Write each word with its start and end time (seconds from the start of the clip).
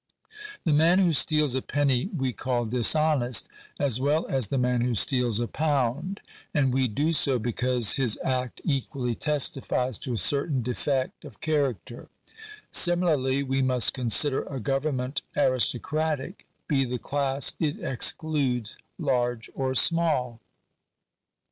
The 0.63 0.73
man 0.73 0.97
who 0.97 1.13
steals 1.13 1.53
a 1.53 1.61
penny 1.61 2.07
we 2.07 2.33
call 2.33 2.65
dishonest, 2.65 3.47
as 3.79 4.01
well 4.01 4.25
as 4.25 4.47
the 4.47 4.57
man 4.57 4.81
who 4.81 4.95
steals 4.95 5.39
a 5.39 5.47
pound; 5.47 6.21
and 6.55 6.73
we 6.73 6.87
do 6.87 7.13
so 7.13 7.37
because 7.37 7.97
his 7.97 8.17
act 8.23 8.61
equally 8.63 9.13
testifies 9.13 9.99
to 9.99 10.13
a 10.13 10.17
certain 10.17 10.63
defect 10.63 11.23
of 11.23 11.39
character. 11.39 12.07
Similarly 12.71 13.43
we 13.43 13.61
must 13.61 13.93
consider 13.93 14.41
a 14.45 14.59
government 14.59 15.21
aristo 15.37 15.77
cratic, 15.77 16.45
be 16.67 16.83
the 16.83 16.97
class 16.97 17.53
it 17.59 17.79
excludes 17.83 18.79
large 18.97 19.51
or 19.53 19.75
small. 19.75 20.39